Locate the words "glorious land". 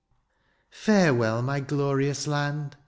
1.59-2.75